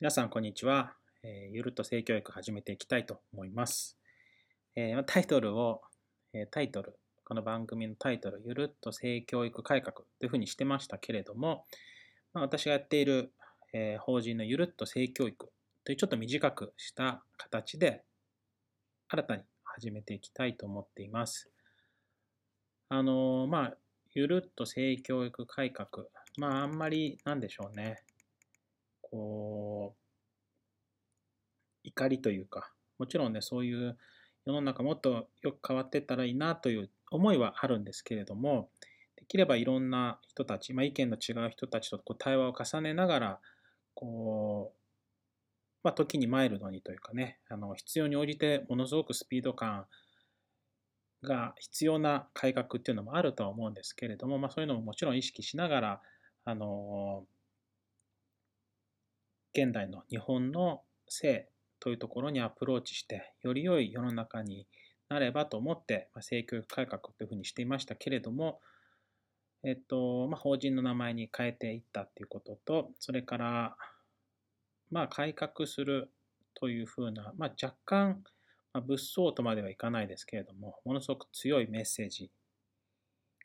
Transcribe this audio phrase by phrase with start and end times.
[0.00, 0.94] 皆さん、こんにちは。
[1.22, 3.98] えーゆるっと性教育始めていきたいと思います。
[4.74, 5.82] えータイトルを、
[6.32, 11.66] えータイトル、この番組のタイトル、ゆるっと性教育改革というふうにしてましたけれども、
[12.32, 13.34] まあ、私がやっている、
[13.74, 15.52] えー法人のゆるっと性教育
[15.84, 18.02] というちょっと短くした形で、
[19.08, 21.50] 新たに始めていきたいと思っています。
[22.88, 23.76] あのまあ、
[24.14, 26.06] ゆるっと性教育改革、
[26.38, 28.02] まあ、あんまりなんでしょうね。
[29.10, 30.00] こう、
[31.84, 33.96] 怒りというか、もちろんね、そういう
[34.46, 38.70] 世の中もっとよく変わってったらいいなという思いはあるんですけれども、
[39.16, 43.40] できればいろんな人たち、まあ、意見の違う人たちとこう対話を重ねながら、
[43.94, 44.80] こう、
[45.82, 49.86] まあ、時にマイルドにというかね、あの必要に応じてものすごくスピード感
[51.22, 56.02] が必要な改革っていうのもあるとは思うんですけれども、まあ、そういうのももちろん意識しながら、
[56.44, 57.24] あの
[59.52, 61.48] 現代の日本の性
[61.80, 64.66] というところにアプローチして、より良い世の中に
[65.08, 68.60] なればと思って、まあ、性教育改革というふうにしていましたけれども、
[69.64, 73.76] えっと、まあ、法人の名前に変えていったっていうことと、それから、
[74.90, 76.10] まあ、改革する
[76.54, 78.22] というふうな、まあ、若干、
[78.72, 82.30] まあ、物騒とまではいかないですけれども、ものすごく強いメッセージ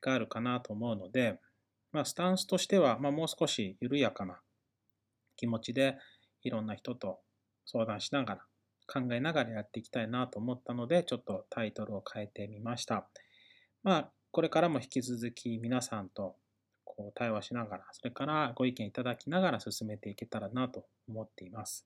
[0.02, 1.40] があるかなと思うので、
[1.92, 4.40] まあ、スタンスとしては、まあ、もう少し緩やかな
[5.36, 5.98] 気持ちで
[6.44, 7.20] いろんな人と
[7.66, 8.42] 相談しながら
[8.88, 13.08] 考えながらやっていきたいなと思ったのでちょっとタイトルを変えてみました。
[13.84, 16.36] まあこれからも引き続き皆さんと
[16.84, 21.86] こう対話しながらそれからご意見いただきながら進めていけたらなと思っています。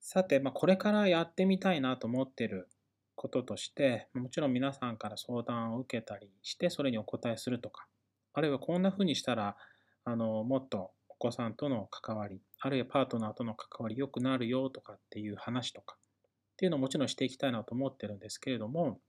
[0.00, 2.68] さて、まあ、これからやってみたいなと思ってる
[3.14, 7.86] こととしてもちろん皆さんから相談を受けたりしてそれにお答えするとか
[8.32, 9.56] あるいはこんな風にしたら
[10.04, 19.00] あのもっと子さんとの関わり、あるいはパートナーとの関わり良くなるよとかっていう話とかっていうのをもちろんしていきたいなと思ってるんですけれども、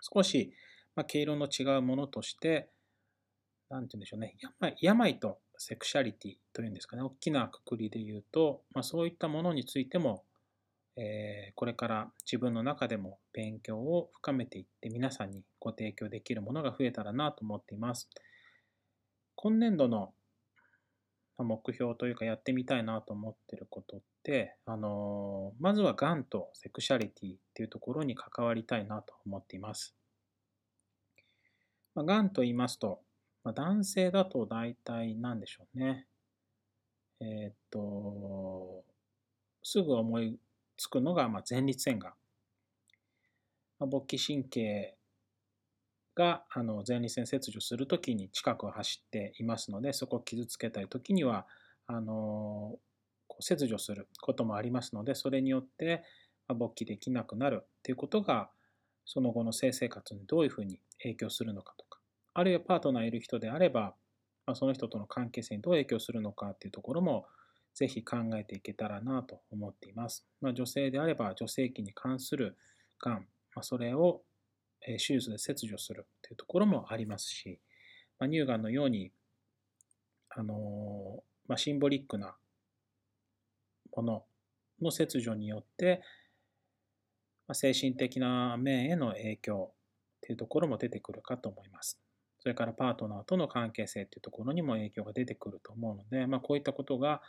[0.00, 0.52] 少し、
[0.94, 2.70] まあ、毛色の違うものとして、
[3.68, 10.24] なんて言うんでしょうね、病病とセクシャリティというんですかね、大きなくくりで言うと、まあ、そういったものについても、
[10.96, 18.08] えーこれから自分の中でも勉強を深めていって皆さんにご提供できるものが増えたらなと思っています。
[19.36, 20.12] 今年度の
[21.44, 29.94] 目標というかやってみたいなと思ってることって、あのまずはがんとセクシャリティっていうところに関わりたいなと思っています。
[31.94, 33.00] まあ、がんと言いますと、
[33.44, 36.06] まあ、男性だと大体何でしょうね。
[37.20, 38.84] えーっと、
[39.62, 40.38] すぐ思い
[40.76, 42.12] つくのが、まあ、前立腺がん。
[43.78, 44.94] まあ、勃起神経
[46.14, 51.46] があの前立腺切除するときに近くを走っていますので、そこを傷つけたいときには、
[51.86, 52.78] あの
[53.40, 56.02] 切除することもありますので、それによって
[56.48, 58.50] 勃起できなくなるということが、
[59.04, 62.00] その後の性生活にどういうふうに影響するのかとか、
[62.34, 63.94] あるいはパートナーいる人であれば、
[64.46, 67.26] ま、その人との関係性にどう影響するのかというところも、
[67.74, 70.26] ぜひ考えていけたらなと思っています。
[70.40, 72.56] まあ、女性であれば、女性器に関する
[73.00, 73.14] がん、
[73.54, 74.22] まあ、それを
[74.86, 77.60] 手術で切除するというところもありますし、
[78.18, 79.12] まあ、乳がんのように、
[80.30, 82.34] あのまあ、シンボリックな
[83.94, 84.24] もの
[84.80, 86.02] の切除によって、
[87.46, 89.72] まあ、精神的な面への影響
[90.20, 91.98] というところも出てくるかと思います。
[92.38, 97.20] それからパートナーとの関係性というところにも影響が出てくると思うので、まあ、こういったことが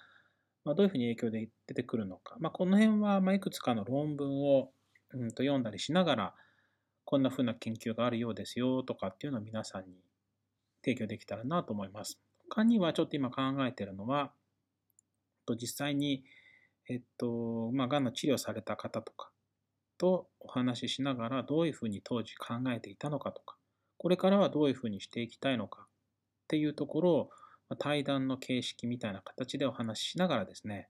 [0.66, 4.72] どういうふうに影響で出てくるのか、まあ、この辺はまいくつかの論文を
[5.14, 6.36] うんと読んだりしながら、
[7.06, 9.96] こんなふうな研究があるようですよとかっていうのを皆さんに
[10.84, 12.20] 提供できたらなと思います。
[12.50, 14.34] 他にはちょっと今考えているのは、
[15.60, 16.24] 実際に、
[16.90, 19.32] えっと、まあ、がんの治療された方とか
[19.98, 23.56] とお話ししながら、どういうふうに当時考えていたのかとか、
[23.98, 25.86] これからはどういうふうにしていきたいのかっ
[26.48, 27.30] ていうところを、
[27.80, 30.90] 対談の形式みたいな形でお話ししながらですね、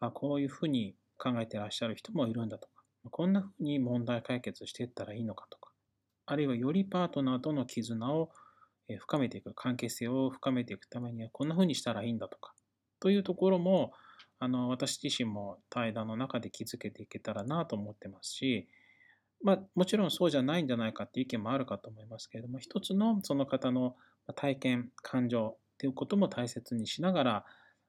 [0.00, 2.68] あこういうふうに考えてらっしゃる人もいるんだと、
[3.10, 5.70] こんなふうに問題解決していったらいいのかとか、
[6.26, 8.30] あるいはよりパートナーとの絆を
[8.98, 12.54] 深めていく、関係性を深めていくためにはこんなふうにしたらいいんだとか、
[13.00, 13.92] というところも、
[14.40, 18.68] あの私自身も対談の中で気づけていけたらなと思ってますし、
[19.42, 23.94] まあ、もちろんそうじゃないんじゃないかっていう意見もあるかと思いますけれども、一つのその方の
[24.34, 27.44] 体験、感情っていうことも大切にしながら、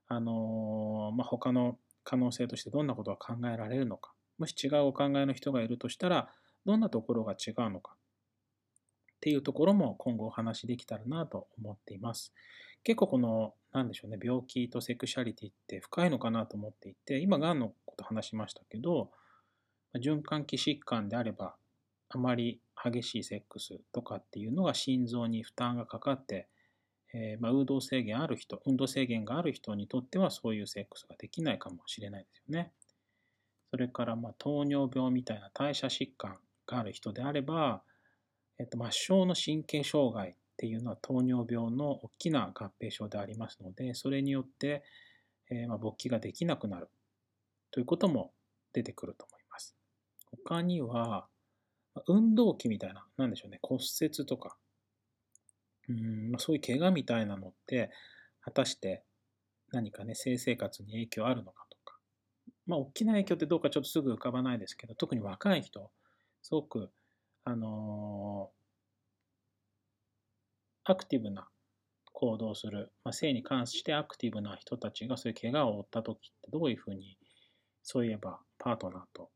[0.07, 6.29] あのまあ、他の可能性としてどんなことが考えられるのか、もし違うお考えの人がいるとしたら、
[6.65, 7.97] どんなところが違うのかっ
[9.21, 12.33] ていうところも今後お話しできたらなと思っています。
[12.83, 19.11] 結構このなんでしょうね、病気とセクシャリティって深いのかなと思っていて、今、がんのこと話しましたけど、
[19.95, 21.55] 循環器疾患であれば、
[22.07, 26.47] あまり激しいセックスとかっていうのが心臓に負担がかかって、
[27.13, 32.71] えー、まあ、運動制限ある人、運動制限がある人にとってはそういうセックスができないかもしれないですよね。
[33.75, 37.83] それから、ま糖尿病みたいな代謝疾患がある人であれば、
[38.57, 44.81] えっと、末梢の神経障害っていうのは糖尿病の大きな合併症でありますので、それによって、
[45.51, 46.87] えー、ま勃起ができなくなる
[47.69, 48.31] ということも
[48.71, 49.75] 出てくると思います。
[50.45, 51.27] 他には、
[52.07, 54.55] 運動器みたいな、なんでしょうね、骨折とか、
[55.89, 57.91] うんまそういう怪我みたいなのって、
[58.39, 59.03] 果たして
[59.73, 61.64] 何かね、性生活に影響あるのか、
[62.65, 65.91] まあ、大きな影響ってどうかちょっとすぐ浮かばないですけど、特に若い人、
[66.41, 66.91] すごく、
[67.43, 71.47] あのー、アクティブな
[72.13, 77.17] 行動する、まあ、性に関してアクティブな人たちがそういう怪我を負った時ってどういうふうに、
[77.83, 79.29] そういえばパートナーと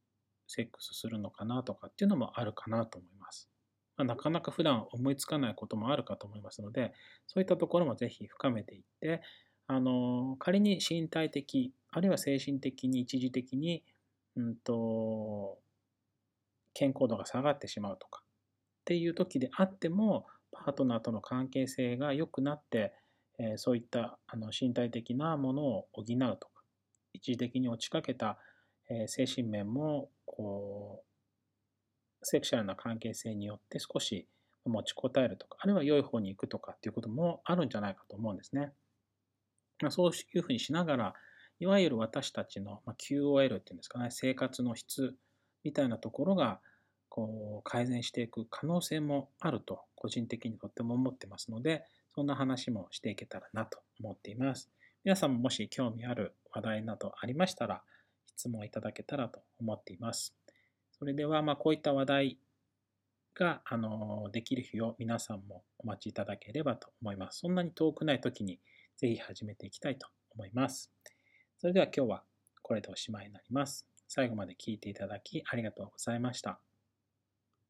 [0.47, 3.49] セックスするのかなとかっていうのもあるかなと思います。
[3.97, 6.93] まあ、なかなか普段思いつかないこともあるかと思いますので、
[7.27, 9.21] そういったところもぜひ深めていって、
[9.67, 13.83] あの仮に身体的、あるいは精神的に一時的に、
[14.35, 15.57] うんと、
[16.73, 18.25] 健康度が下がってしまうとかっ
[18.85, 22.93] ていう時であっても、パートナーとの関係性が良くなって、
[23.39, 26.05] えー、そういったあの身体的なものを補う
[26.39, 26.63] とか、
[27.13, 28.37] 一時的に落ちかけた、
[28.89, 31.05] えー、精神面もこう、
[32.23, 34.27] セクシャルな関係性によって少し
[34.65, 38.71] 持ちこたえるとか、あるいは良い方に行くとかっていうこともあるんじゃないかと思うんですね。
[39.81, 41.13] まあ、そういうふうにしながら、
[41.59, 45.15] いわゆる私たちの QOL っていうんですかね、生活の質
[45.63, 46.59] みたいなところが
[47.09, 51.83] こう改善していく可能性もあると個人的にとっても思ってますので、
[52.15, 54.69] そんな話もしていけたらなと思っています。
[55.03, 57.81] 皆さんももし興味ある話題などありましたら、
[58.25, 60.35] 質問いただけたらと思っています。
[60.97, 62.37] それでは、ま、こういった話題
[63.35, 67.39] が、あの、できる日を皆さんもお待ちいただければと思います。
[67.39, 68.59] そんなに遠くない時に
[68.97, 70.91] ぜひ始めていきたいと思います。
[71.59, 72.23] それでは今日は
[72.61, 73.85] これでおしまいになります。
[74.07, 76.61] 最後まで聴いていただきありがとうございました。